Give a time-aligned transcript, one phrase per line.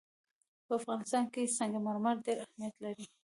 [0.65, 3.05] په افغانستان کې سنگ مرمر ډېر اهمیت لري.